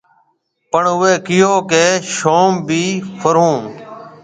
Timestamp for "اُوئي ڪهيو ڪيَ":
0.95-1.85